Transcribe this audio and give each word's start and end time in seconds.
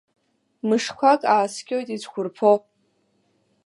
Мышқәак 0.67 1.21
ааскьоит 1.33 1.87
ицәқәырԥо. 1.95 2.51